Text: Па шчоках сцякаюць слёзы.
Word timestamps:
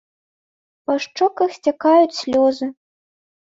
Па 0.87 0.93
шчоках 1.03 1.53
сцякаюць 1.59 2.19
слёзы. 2.23 2.73